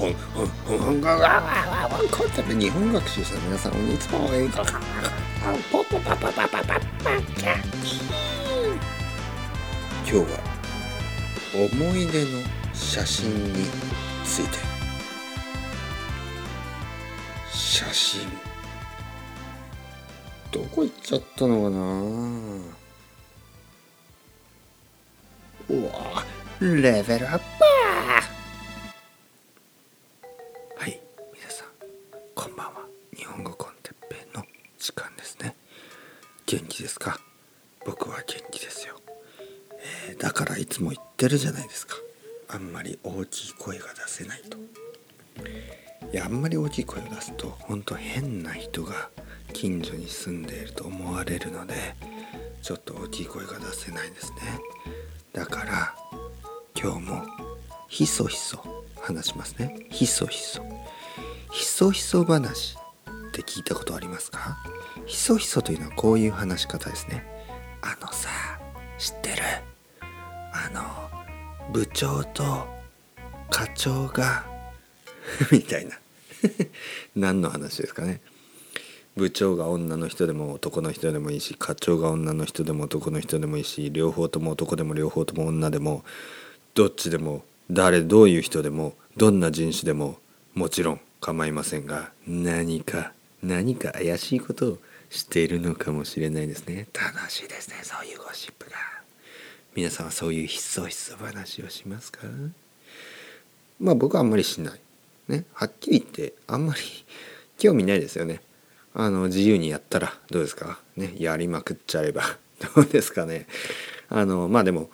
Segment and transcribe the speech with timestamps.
[0.00, 0.14] コン
[2.30, 4.64] テンツ日本学習者の皆さんいつも英語
[5.70, 6.80] ポポパパパパパパ
[7.36, 7.56] キャ
[10.02, 10.24] 今日は
[11.54, 11.68] 思
[11.98, 12.28] い出の
[12.72, 13.66] 写真に
[14.24, 14.56] ついて。
[17.52, 18.26] 写真。
[20.50, 21.78] どこ行っちゃったのかな？
[25.68, 26.24] うわ
[26.60, 27.44] レベルアップ
[36.50, 37.20] 元気ですか？
[37.86, 38.96] 僕は元気ですよ、
[40.08, 41.94] えーだからいつも言ってるじゃないですか。
[42.48, 44.58] あんまり大きい声が出せないと。
[46.12, 49.10] いやあんまり大きい声を出すと本当変な人が
[49.52, 51.94] 近所に住んでいると思われるので
[52.62, 54.38] ちょっと大きい声が出せないんですね。
[55.32, 55.94] だから
[56.74, 57.22] 今日も
[57.86, 59.86] ひそひそ話しますね。
[59.88, 60.64] ひそひそ。
[61.52, 62.76] ひそひそ話。
[63.40, 64.58] って聞いたことありますか？
[65.06, 67.24] ひそひそというのはこういう話し方ですね。
[67.82, 68.28] あのさ
[68.98, 69.36] 知ってる？
[70.52, 72.66] あの部長と
[73.50, 74.44] 課長が
[75.50, 75.98] みたいな。
[77.16, 78.20] 何の話ですかね？
[79.16, 86.04] 部長が女の人でも男の人でもいいし課長が女の人でも男の人でもいいし両方とも男でも両方とも女でも
[86.74, 90.18] どっちでも誰どういう人でもどんな人種でも
[90.54, 96.86] もちろん構いませんが何か何か怪しいことをしているのかもしれないですね。
[96.92, 97.76] 楽しいですね。
[97.82, 98.76] そういうゴシップが。
[99.74, 102.20] 皆さんはそういうひそひそ話をしますか？
[103.80, 104.80] まあ僕はあんまりしない。
[105.28, 105.44] ね。
[105.54, 106.80] はっきり言ってあんまり
[107.58, 108.40] 興味ないですよね。
[108.94, 110.78] あの自由にやったらどうですか？
[110.96, 111.14] ね。
[111.18, 112.36] やりまくっちゃえば
[112.74, 113.46] どうですかね？
[114.08, 114.90] あのまあでも、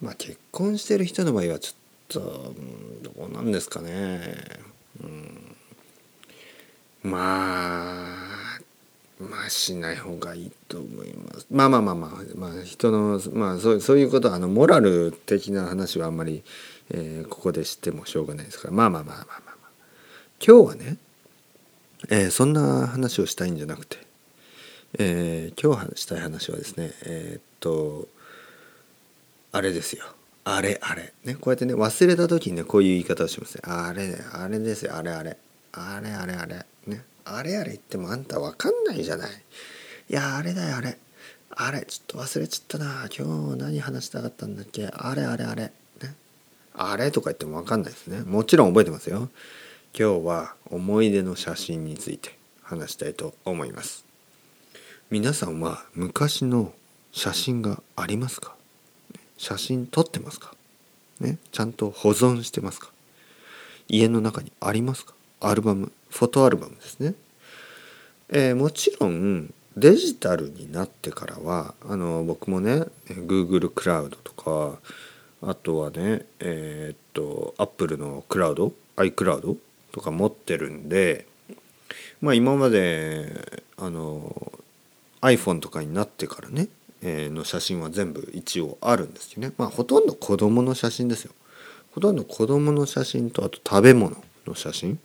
[0.00, 1.76] まあ、結婚してる人の場合はちょっ
[2.08, 4.73] とうんどうなんですかね。
[7.04, 8.06] ま
[8.56, 8.60] あ
[9.20, 11.46] まあしない方がいいと思います。
[11.50, 16.42] まあまあまあまあ、まあ、人のまあそうそういうことはあのモラル的な話はあんまり、
[16.90, 18.74] えーここで知ってもしょうがないですから。
[18.74, 19.70] まあまあまあまあまあまあ。
[20.44, 20.96] 今日はね
[22.08, 23.98] えーそんな話をしたいんじゃなくて、
[24.98, 28.08] えー今日したい話はですねえーっと
[29.52, 30.04] あれですよ。
[30.44, 31.12] あれあれ。
[31.24, 33.62] ねこうやってね忘れた時にねこういう言い方をしますね。
[33.64, 34.96] あれあれですよ。
[34.96, 35.36] あれあれ。
[35.72, 36.66] あれあれあれ。
[37.24, 39.30] あれ言ってもあんたわかんないじゃない。
[40.10, 40.98] いやあれだよあれ。
[41.56, 43.08] あれちょっと忘れちゃったな。
[43.16, 44.86] 今日何話したかったんだっけ？
[44.88, 45.72] あれあれあれ。
[46.02, 46.14] ね。
[46.74, 48.20] あれとか言ってもわかんないですね。
[48.22, 49.30] もちろん覚えてますよ。
[49.98, 54.04] 今日は思い出の写真について話したいと思います。
[55.10, 56.72] 皆さんは昔の
[57.12, 58.56] 写真がありますか？
[59.38, 60.54] 写真撮ってますか？
[61.20, 61.38] ね。
[61.52, 62.90] ちゃんと保存してますか？
[63.88, 65.14] 家の中にありますか？
[65.48, 67.14] アルバムフォトアルバムですね。
[68.30, 74.78] えーもちろんデジタルになってからはあの僕もね Google クラウドとか
[75.42, 79.56] あとはねえーっと Apple のクラウド iCloud
[79.92, 81.26] とか持ってるんで
[82.20, 84.52] まあ今まであの
[85.22, 86.68] iPhone とかになってからね、
[87.02, 89.52] えーの写真は全部一応あるんですよね。
[89.58, 91.32] まあほとんど子供の写真ですよ。
[91.92, 94.16] ほとんど子供の写真とあと食べ物
[94.46, 94.98] の写真。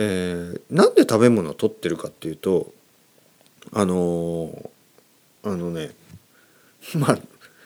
[0.00, 2.72] えーなんで食べ物を撮ってるかっていうと
[3.72, 4.68] あのー
[5.42, 5.90] あのね
[6.94, 7.18] まあ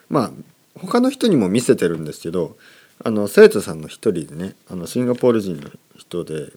[0.09, 0.33] まあ
[0.75, 2.57] 他の人にも見せてるんですけど
[3.05, 6.53] あの生徒さんの一人でねあのシンガポール人の人で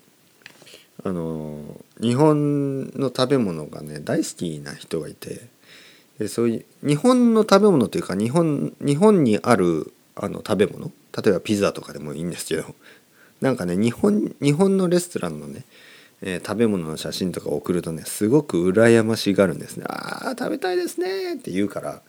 [1.04, 1.62] あの
[2.00, 5.48] 日本の食べ物がね大好きな人がいて
[6.20, 12.76] でそういう日本の食べ物というか日本日本にあるあの食べ物例えばピザとかでもいいんですけど
[13.42, 15.64] なんかね日本日本のレストランのね、
[16.22, 22.02] えー食べ物の写真とか送るとねすごく羨ましがるんですね「あー食べたいですね」って言うから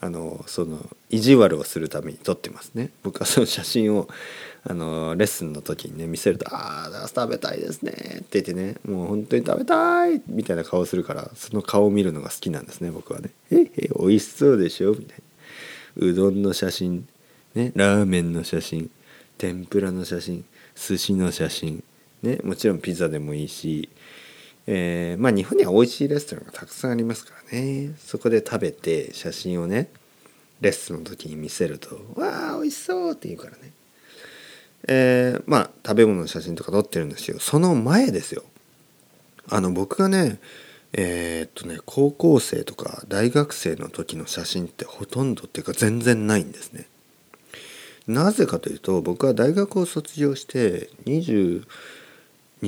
[0.00, 2.90] あのその意地悪をするために撮ってますね。
[3.04, 4.08] 僕はその写真を
[4.64, 15.16] あのレッスンの時にね見せると「ああ食べたいですね」って言ってねもう本当に食べたいみたいな顔するからその顔を見るのが好きなんですね僕はね「ええ美味しそうでしょ」みたい
[15.98, 16.08] な。
[16.08, 17.06] うどんの写真
[17.54, 18.90] ねラーメンの写真
[19.38, 20.44] 天ぷらの写真
[20.74, 21.82] 寿司の写真。
[22.22, 23.88] ねもちろんピザでもいいし
[24.66, 27.90] えーまあ日本には美味しいレストランがたくさんありますからね。
[27.98, 29.90] そこで食べて写真をね
[30.62, 33.72] レッスンの時に見せると「わあ美味しそう」って言うからね。
[34.88, 37.38] えーまあ食べ物の写真とか撮ってるんですよ。
[37.40, 38.42] その前ですよ。
[39.50, 40.38] あの僕がね
[40.94, 46.86] えーっとね高校生とか大学生の時の写真ってほとんどっていうか全然ないんですね。
[48.06, 51.64] なぜかというと僕は大学を卒業して22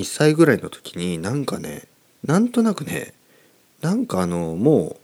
[0.03, 1.83] 歳ぐらいの時になんかね
[2.23, 3.13] なんとなくね
[3.81, 4.95] なんかあのもう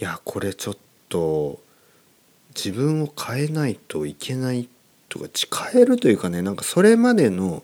[0.00, 0.76] いやこれちょっ
[1.08, 1.58] と
[2.54, 4.68] 自分を変えないといけない
[5.08, 5.26] とか
[5.72, 7.62] 変えるというかねなんかそれまでの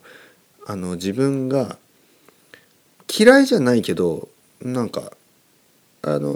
[0.66, 1.76] あの自分が
[3.08, 4.28] 嫌いじゃないけど
[4.60, 5.12] なんか
[6.02, 6.32] あの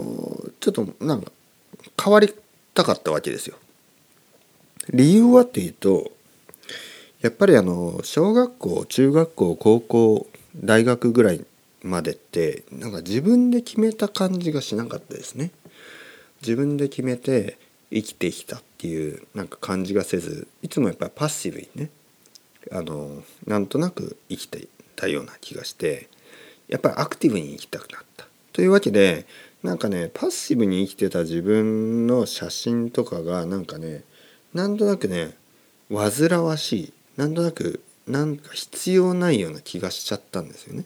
[0.59, 1.31] ちょっとなんか
[2.01, 2.33] 変わり
[2.73, 3.57] たかったわけですよ。
[4.93, 6.11] 理由はっていうと
[7.21, 11.45] やっぱりあの小学校中学校高校大学ぐらい
[11.83, 15.51] までってなんか自分で決めた感じがしなかったですね。
[16.41, 17.57] 自分で決めて
[17.91, 21.89] 生きてきたっていうなんか感じがせずいつもやっぱりパッシブにね
[22.71, 26.09] あのなんとなく生きてたような気がして
[26.67, 28.27] やっぱりアクティブに生きたくなった。
[28.53, 29.25] というわけで
[29.63, 34.03] なんかねパッシブに生きてた自分の写真とかがなんかね
[34.57, 35.35] なんとなくね
[35.93, 40.85] 煩わしいなんとなくなんか必要ないような気がしちゃったんですよね。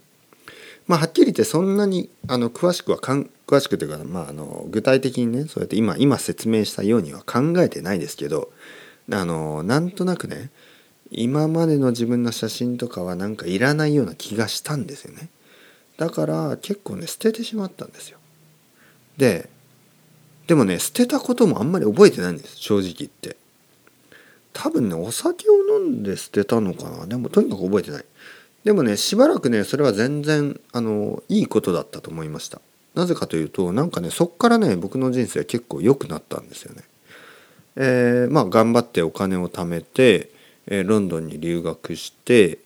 [0.87, 8.51] まあ、はっきり言ってそんなにあの詳しくはかん詳しくというか、まあ、あの具体的にねそうやって今今説明したようには考えてないですけど
[9.09, 10.49] あのなんとなくね
[11.09, 15.29] 今までの自分の写真とかはなんかいらないような気がしたんですよね。
[15.97, 18.17] だから結構ね捨ててしまったんですよ。
[19.15, 19.47] で
[20.47, 23.37] でもね捨てたこともあんまり覚えてないんです正直言って
[24.53, 27.05] 多分ねお酒を飲んで捨てたのかな。
[27.05, 28.05] でもとにかく覚えてない。
[28.63, 32.61] でもねしばらくねそれは全然あのいいことだったと思いました。
[32.93, 36.83] なぜかというとなんかねそっからね僕の人生結構良くなったんですよね。
[37.75, 40.29] えー、まあ頑張ってお金を貯めて、
[40.67, 42.59] えー、ロンドンに留学して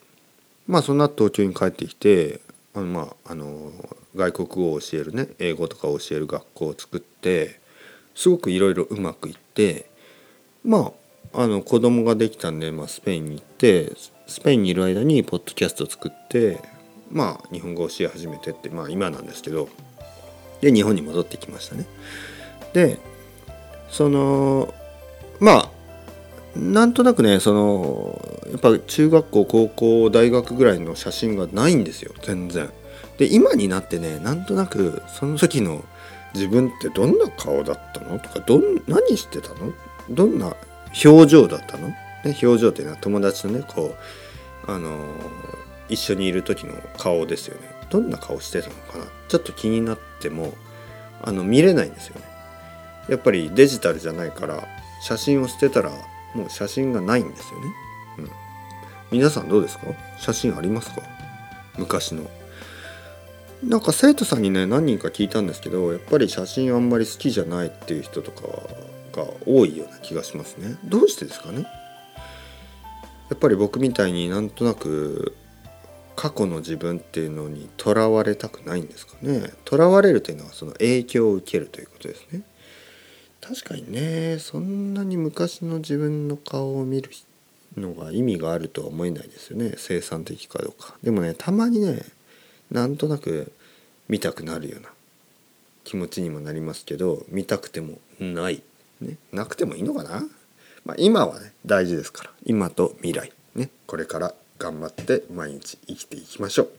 [0.68, 2.42] まあその後東京に帰ってきて
[2.74, 3.72] あのまああの
[4.16, 7.60] 外国語を教えるね英語とかを教える学校を作って
[8.16, 9.90] すごくいろいろうまくいって
[10.64, 10.92] まあ
[11.34, 13.92] あの子供ができたんで、まあ、スペインに行って
[14.28, 16.60] スペインにいる間にポッドキャストを作って
[17.12, 19.70] まあ日本語を教え始めてってまあ今なんですけど
[20.62, 21.86] で日本に戻ってきましたね。
[22.74, 22.98] で
[23.90, 24.74] その
[25.40, 25.70] まあ
[26.58, 28.20] なんとなくねその
[28.50, 32.70] やっぱ中学校高校大学ぐらいの写真がないんですよ全然。
[33.18, 35.84] で今になってねなんとなくその時の
[36.34, 39.74] 自分ってどんな顔だったのとかどん何してたの？
[40.10, 40.56] どんな
[41.04, 43.96] 表情だったの、ね、表情っていうのは友達とねこ
[44.68, 45.16] うあの、
[45.90, 47.70] 一緒にいる時の顔ですよね。
[47.90, 49.06] どんな顔してたのかな？
[49.28, 50.54] ちょっと気になっても
[51.22, 52.26] あの見れないんですよね。
[53.10, 54.68] やっぱりデジタルじゃないから
[55.04, 55.92] 写真を捨てたら
[56.34, 57.66] もう写真がないんですよね、
[58.18, 58.30] うん、
[59.12, 59.86] 皆さんどうですか？
[60.18, 61.04] 写真ありますか？
[61.78, 62.24] 昔の。
[63.64, 68.42] なんか生徒さんにね何人か聞いたんですけどやっぱり写真あんまり好きじゃないっていう人とか
[69.16, 70.76] が多いような気がしますね。
[70.84, 71.66] どうしてですかね？
[73.30, 75.36] やっぱり僕みたいになんとなく
[76.16, 79.52] 過去の自分っていうのにとらわれたくないんですかね？
[79.64, 82.42] とらわれるというのはその影響を受けるということですね。
[83.42, 87.12] 確かにねそんなに昔の自分の顔を見る
[87.78, 89.74] のが意味があるとは思えないですよね。
[89.78, 90.96] 生産的かどうか。
[91.04, 92.04] でもねたまにね
[92.72, 93.52] なんとなく
[94.08, 94.90] 見たくなるような
[95.84, 98.64] 気持ちにもなりますけど見たくてもない、
[99.02, 100.24] ね、なくてもいいのかな、
[100.86, 102.32] まあ、今はね大事ですから。
[102.46, 103.32] 今と未来。
[103.56, 106.70] ねこれから頑張って毎日生きていきましょう。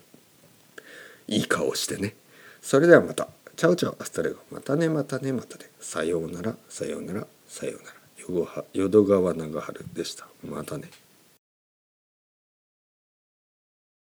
[1.28, 2.14] いい顔してね。
[2.62, 3.28] それではまた。
[3.56, 4.36] Ciao ciao。Hasta luego。
[4.50, 5.70] またねまたねまたね。
[5.80, 7.96] さようならさようならさようなら。
[8.72, 10.26] 淀川長治でした。
[10.44, 10.90] またね。